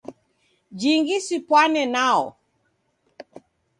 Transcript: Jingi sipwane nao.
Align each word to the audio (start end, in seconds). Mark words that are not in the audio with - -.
Jingi 0.79 1.15
sipwane 1.25 1.83
nao. 1.93 2.25